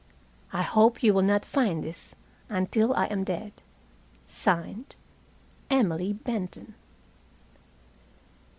[0.51, 2.15] I hope you will not find this
[2.49, 3.53] until I am dead.
[4.25, 4.95] "(Signed)
[5.69, 6.73] EMILY BENTON."